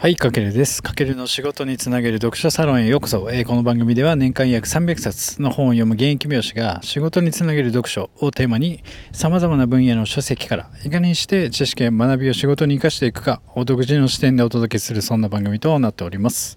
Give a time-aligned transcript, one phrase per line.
[0.00, 0.82] はい、かけるです。
[0.82, 3.28] かけるの仕事につなげる読書サロンへようこそ。
[3.30, 8.82] えー、この番組では年間約300冊の本を読む現役美容師が仕事につなげる読書をテーマに
[9.12, 16.56] 様々な分野の書籍からいかにして知識や学びを仕事に生かしていくかを独自の視点でお届けするそんな番組となっております。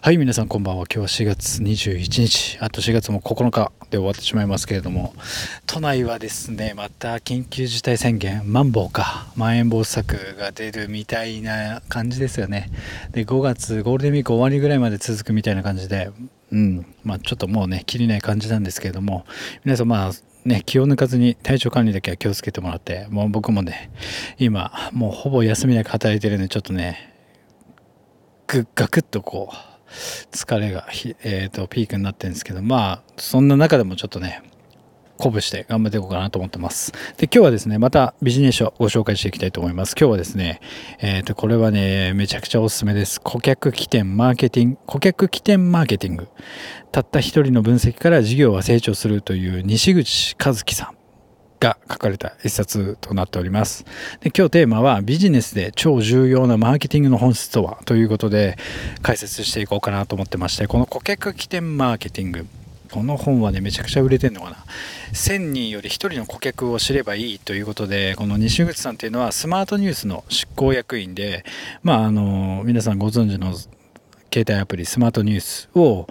[0.00, 0.86] はい、皆さんこんばんは。
[0.90, 5.12] 今日は4月21日、あと4月も9日で終わってしまいますけれども、
[5.66, 12.69] 都内はですね、また緊急事態宣言、マンボウか、まん延防止策が出るみたいな感じですよね。
[13.12, 16.10] で5月ゴールデンウィーク終わりぐらいまで続くみたいな感じで、
[16.52, 16.86] うん。
[17.04, 19.24] まあ、ちょっともうね切りない感じなんですけれども
[19.64, 20.12] 皆さんまあ
[20.44, 23.90] ね、気を抜かずに体調管理だけは気をつけてもらって、もう僕もね、
[24.38, 27.12] 今、もうほぼ休みなく働いてるんで、ちょっとね、
[28.46, 29.54] ぐガクッとこう、
[30.34, 30.86] 疲れが、
[31.22, 34.42] えーとピークになってるんですけど、まあ、そんな中でもちょっとね、
[35.20, 36.92] 鼓舞して頑張っていこうかなと思ってます。
[37.16, 39.94] で、今日はですね、またビジネス書をご紹介していきたいと思います。
[39.98, 40.60] 今日はですね、
[40.98, 43.20] えっ、ー、と、これはね、めちゃくちゃおすすめです。
[43.20, 46.28] 顧客起点マーケティング、顧客起点マーケティング。
[46.90, 51.00] たった一人の分析から事業は成長するという西口和樹さん。
[51.60, 53.84] が書かれた一冊となっております。
[54.20, 58.56] で今日テーマはビジネスで超重要なマーケティングの本質とはということで
[59.02, 62.46] 解説していこうかなと思ってましてこの顧客起点マーケティング
[62.90, 64.56] この本はね、めちゃくちゃ売れてんのかな。
[65.12, 71.44] 1000人より1人の顧客を知ればいいということで、この西口さんっていうのはスマートニュースの執行役員で、
[71.82, 73.54] まあ、あの、皆さんご存知の
[74.32, 76.06] 携帯アプリスマートニュースを、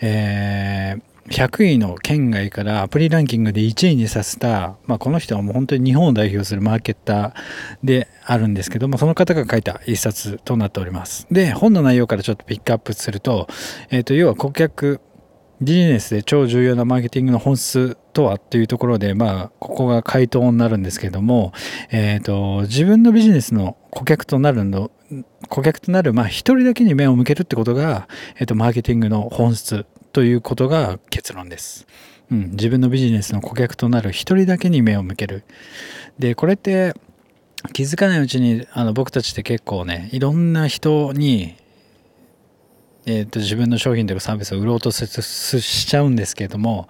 [0.00, 7.32] えー100位の県外からアプリランキングで1位にさせた、まあ、この人はもう本当に日本を代表するマーケッター
[7.84, 13.46] であるんですけどもその方が書いた一冊となっておりますで本の内容からちょっとピックアップすると,、
[13.90, 15.00] えー、と要は顧客
[15.62, 21.52] ビジネスで超重要なマーケティングの本質とはっていうところで、まあ、ここが回答になるんですけども、
[21.90, 24.90] えっ、ー、と、自分のビジネスの顧客となるの、
[25.48, 31.86] 顧客となる、まあ、一人だけに目を向けるってことが、えっ、ー、と、マーケティングの本質ということが結論です。
[32.30, 35.44] うん、自分のビジネスの顧客となる一人だけに目を向ける。
[36.18, 36.94] で、これって、
[37.72, 41.54] 気づかないうちにあの僕たちって結構ねいろんな人に
[43.06, 46.88] えーと、自分の商品とかサービスを売ろうとしちゃうんですけれども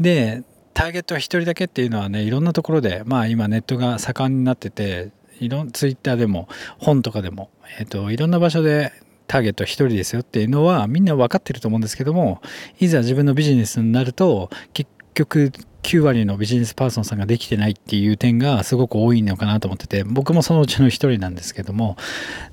[0.00, 0.42] で
[0.74, 8.92] ターゲットは1人だけっていうのはねいろんなところでまあ今ネットが盛んになってていろんツイッターでも本とかでも、えーと、いろんな場所で
[9.26, 12.40] ターゲットは1人ですよっていうのはみんな分かってると思うんですけども
[12.78, 21.96] いざ自分のビジネスになると結局9割のビジネスパーソンさんができてないっていう点がすごく多いのかなと思ってて僕もそのうちの一人なんですけども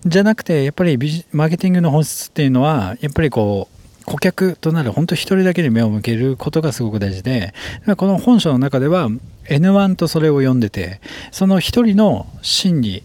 [0.05, 0.97] じゃなくてやっぱり
[1.31, 7.53] マーケティングの本質っていうのはやっぱりこう顧客となる本当一人だけに目を向けることがすごく大事で
[7.97, 9.09] この本書の中では
[9.45, 10.99] N1 とそれを読んでて
[11.31, 13.03] その一人の心理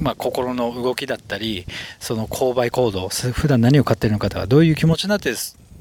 [0.00, 1.66] まあ、心の動きだったり
[2.00, 5.32] その購買行動普段何を買ってるのかとかどういう気持ちになって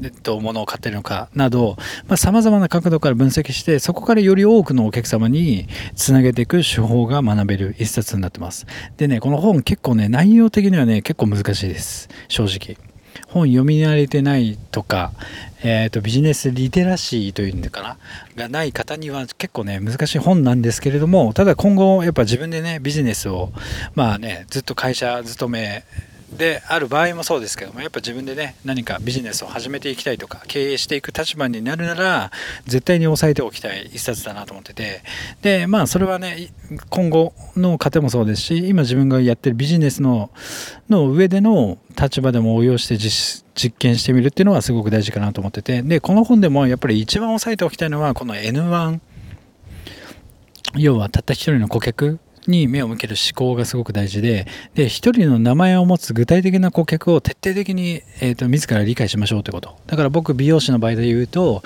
[0.01, 1.77] えっと、物を買ってるのかなど
[2.15, 8.65] さまざ、まな角度から分析してそこからより多くのお客様につなげていく手法が学べる一冊になってます。
[8.97, 12.09] でねこの本結構ね内容的にはね結構難しいです。
[12.27, 12.77] 正直。
[13.27, 15.11] 本読み慣れてないとか、
[15.63, 17.97] えーと、ビジネスリテラシーというのかな
[18.35, 23.51] がない方には結構ね難しい本なんですけれどもただ今後やっぱ自分でねビジネスを
[23.95, 25.83] まあねずっと会社勤め
[26.33, 32.31] である場合もそうですけどもやっぱ自分でね何かビジネスを始めていきたいとか経営していく立場になるなら
[32.65, 35.03] 絶対に押さえておきたい一冊だなと思ってて。
[35.41, 36.51] でまあそれはね
[36.89, 40.31] 今後の方もそうですし今自分がやってるビジネスの
[40.89, 45.81] の上での立場でも応用して実実験してみるっていうのはすごく大事かなと思ってて。
[45.81, 48.99] でこの本でもやっぱり一番押さえておきたいのはこの N1
[50.75, 52.19] 要はたった一人の顧客。
[52.47, 59.77] に目を向ける思考がすごく大事で、で、一人の名前を持つ具体的な顧客を徹底的に、えっ、ー、と、自ら理解しましょうということ。
[59.87, 61.63] だから僕、美容師の場合で言うと、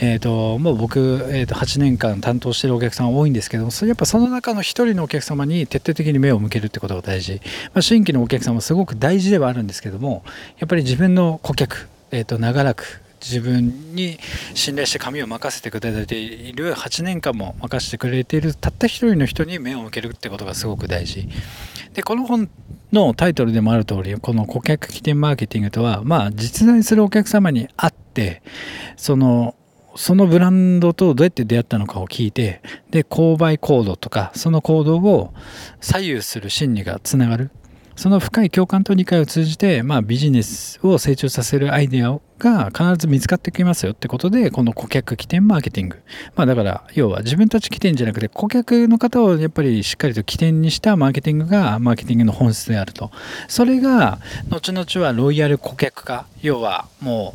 [0.00, 7.40] えっ、ー、と、もう僕、えっ、ー、と、8年間担当してるお客さん多いんですけども、それやっぱその中の一人のお客様に徹底的に目を向けるってことが大事。
[7.74, 10.22] まあ、新規のお客様もすごく大事ではあるんですけども、
[10.58, 14.18] やっぱり自分の顧客、えっ、と、長らく、自分に
[14.54, 21.28] 信頼して紙を任せてくれている8年間も任せてくれているたった一人の人に目を向けるってことがすごく大事。
[21.94, 22.48] でこの本
[22.92, 28.42] のタイトルでもある通りこの顧客起点マーケティングとはまあ実在するお客様に会って
[28.96, 29.54] その
[29.96, 35.34] そのブランドとどうやって出会ったのかを聞いてで購買行動とかその行動を
[35.80, 37.50] 左右する心理がつながる。
[37.98, 46.00] その深い共感と理解を通じて、まあ、ビジネスを成長させるアイデアが必ず見つかってきますよってことで、この顧客起点マーケティング。
[46.36, 53.10] まあだから、要は自分たち起点じゃなくて、顧客の方をやっぱりしっかりと起点にしたマーケティングがマーケティングの本質であると。
[53.48, 56.26] それが、後々はロイヤル顧客化。
[56.40, 57.34] 要はも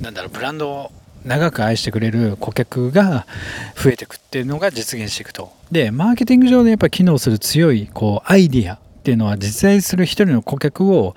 [0.00, 0.92] う、なんだろう、ブランドを
[1.24, 3.28] 長く愛してくれる顧客が
[3.76, 5.52] 増えていくっていうのが実現していくと。
[5.70, 11.14] で、マーケティング上でやっぱり機能する強いこうアイディアっていうのは実在する一人の顧客を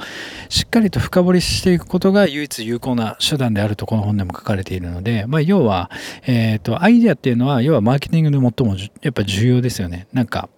[0.47, 5.91] しっかりと深掘りしていくことが唯一有効な手段であるとこの本でも書かれているので、まあ、要は、
[6.25, 10.07] えーと、アイデアっていうのは要はマーケティングで最もやっぱ重要ですよね。
[10.13, 10.49] なんか、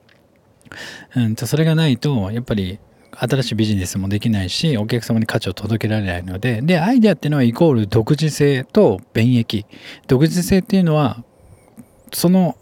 [1.16, 2.80] うんとそれがないとやっぱり
[3.18, 9.66] 新しいビジネスもできないしお客様に価値を届けられないのででアイデアっていうのはイコール独自性と便益。
[10.08, 11.24] 独自性っていうのは
[12.14, 12.56] その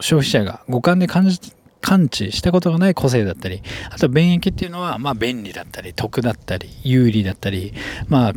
[0.00, 1.40] 消費者が五感で感じ
[1.86, 7.74] 感知したことがない個性だったり、あと便益っていうのは、まあ便利だったり、得だったり、有利だったり、
[8.08, 8.32] まあ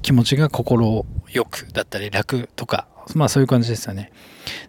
[0.00, 4.12] 気持ちが心よくだったり、楽とか、まあそういう感じですよね。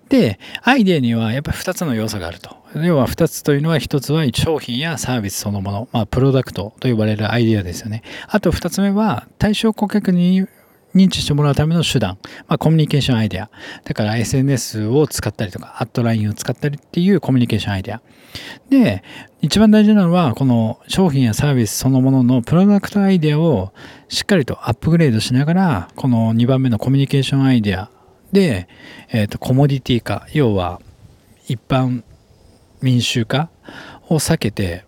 [0.10, 2.58] で、アイデアにはやっぱり2つの要素があると。
[2.76, 8.04] 要は2つというのは1つは商品やサービスそのもの、まあプロダクトと呼ばれるアイデアですよね。
[8.28, 10.46] あと2つ目は対象顧客に
[10.98, 12.18] 認知してもらうための手段、
[12.48, 13.50] まあ、コミュニケーションアイデア。
[13.84, 18.02] だから SNS を使ったりとか、アットラインを使ったりっていうコミュニケーションアイデア。
[18.70, 19.04] で、
[19.42, 23.72] 一番大事なのは、この商品やサービスそのもののプロダクトアイデアを
[24.10, 27.90] しっかりとアップグレードしながら、この2番目のコミュニケーションアイデア
[28.32, 28.68] で、
[29.10, 30.82] えっ、ー、と、コモディティ化、要は
[31.48, 32.04] 一般
[32.82, 33.50] 民衆化
[34.10, 34.84] を避けて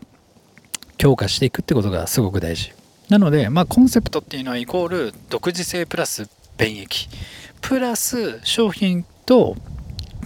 [0.98, 2.74] 強化していくってことがすごく大事。
[3.10, 7.10] なので、まあ、コンセプトっていうのはイコール独自性プラス便益。
[7.62, 9.56] プラス商品と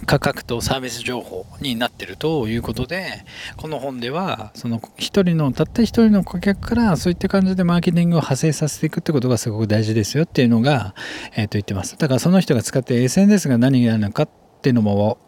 [0.06, 3.24] 価格とサービス情報になってるということで
[3.56, 10.94] この本ではその一人のたった一人の顧客からそういった感じでマーケティングを派生させていくってことがすごく大事ですよっていうのが、
[11.34, 11.96] えー、と言ってます。
[11.96, 14.28] だからその人が使って SNS が何になるのかっ
[14.60, 15.18] ていうのも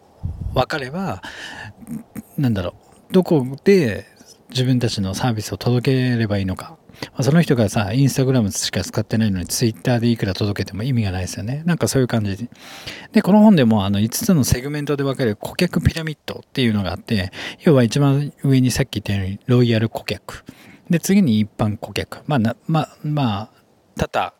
[0.53, 1.21] 分かれば
[2.37, 2.75] なんだろ
[3.09, 4.05] うどこで
[4.49, 6.76] 自分たちのサービスを届ければいいのか
[7.11, 11.63] まあ、その人がさ、インスタグラムしか使ってないのに、ツイッターでいくら届けても意味がないですよね。
[11.65, 12.49] なんかそういう感じで。
[13.11, 20.43] で、この本でもあの5つのセグメントで分かれる顧客ピラミッドっていうのがあって、要は一番上にさっき言ったように、ロイヤル顧客。
[20.89, 22.23] で、次に一般顧客。
[22.27, 23.49] まあ、なまあ、まあ、
[23.97, 24.33] ただ、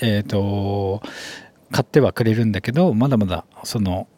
[0.00, 1.02] えっ、ー、と、
[1.70, 4.08] 買ってはくれるんだけど、まだまだ、その、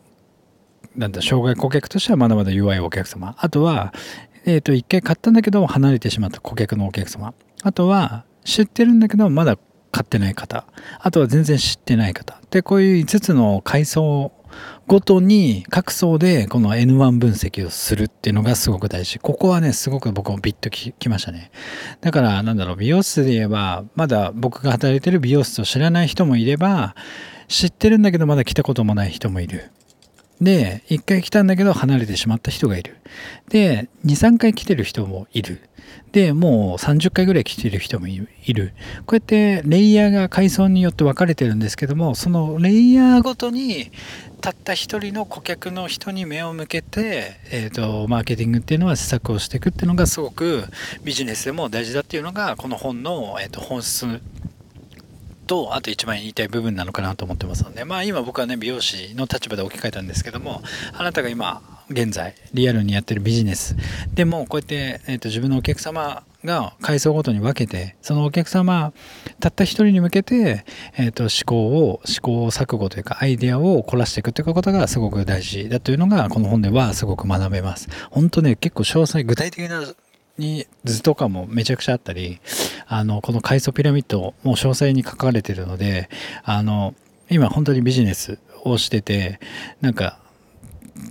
[0.97, 3.37] なんだ、障害顧客としてはまだまだ弱いお客様。
[3.39, 3.93] あとは、
[4.45, 7.35] え、ー、と、一回買ったんだけど離れてしまった顧客のお客様。
[7.63, 9.59] あとは、知ってるんだけどまだ
[9.93, 10.65] 買ってない方。
[10.99, 12.41] あとは全然知ってない方。
[12.51, 14.33] で、こういう5つの階層
[14.87, 19.19] ごとに各層でこの N1 分析をするっていうのがすごく大事。
[19.19, 21.51] ここはね、すごく僕もビッときましたね。
[22.01, 26.95] だから、なんだろう、美容室で言えば、まだ僕が働いてる美容室を知らない人もいれば、
[27.47, 29.71] 知ってるんだけどまだ来たこともない人もいる。
[30.41, 32.97] で、1回来たんだけど離れてしまった人がいる。
[33.51, 35.61] で、2、3回来てる人もいる。
[36.13, 38.73] で、もう30回ぐらい来てる人もいる。
[39.07, 43.91] こうやってレイヤーが階層によって分かれてるんですけども、そのレイヤーごとに
[44.41, 50.65] たった一人の顧客の人に目を向けて、えっ、ー、と、マーケティングっていうのは施策をしていくっていうのがすごく
[51.05, 54.21] ビジネスでも大事だっていうのが、この本の、えーと本質
[55.51, 60.63] と、あと一番言いたい部分なのかなと思ってますので、まあ今僕はね、美容師の立場で置き換えたんですけども、
[60.97, 61.61] あなたが今、
[61.91, 63.75] 現在、リアルにやってるビジネス、
[64.15, 68.93] でもこうやって、えーと、自分のお客様が階層ごとに分けて、そのお客様、
[69.41, 70.65] たった一人に向けて、
[70.97, 77.89] え、ー、と、思考を、思考錯誤というか、アイデアを凝らしていくということがすごく大事だというのが、この本ではすごく学べます。
[78.13, 79.83] 本当ね、結構詳細、具体的な
[80.39, 82.41] に図とかもめちゃくちゃあったり、
[82.87, 86.09] あの、この階層ピラミッドも詳細に書かれてるので、
[86.43, 86.95] あの、
[87.29, 89.41] 今本当にビジネスをしてて、
[89.81, 90.19] なんか、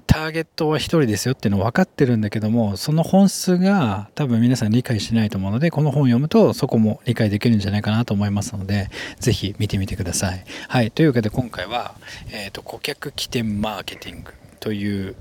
[0.06, 10.44] ターゲットは1人ですよっていうの分かってるんだけどもその本質が多分皆さん理解しないと思うのでこの本を読むとそこも理解できるんじゃないかなと思いますので是非見てみてください。
[10.68, 11.96] はいというわけで今回は、
[12.32, 15.16] えーと顧客起点マーケティングという、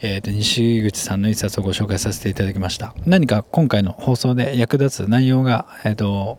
[0.00, 6.38] えーと、西口さんの一冊をご紹介させていただきました何か今回の放送で役立つ内容が、えーと、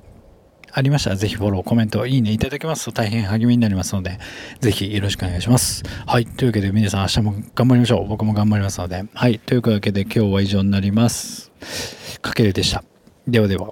[0.74, 4.20] ありましたらぜひフォロー、コメント、いいねいただけますと大変励みになりますので、
[4.60, 5.84] ぜひよろしくお願いします。
[6.06, 6.26] はい。
[6.26, 8.08] というわけで皆さん明日も頑張りましょう。
[8.08, 9.04] 僕も頑張りますので。
[9.14, 9.40] はい。
[9.40, 11.52] というわけで今日は以上になります。
[12.22, 12.84] かけるでした。
[13.28, 13.72] ではでは。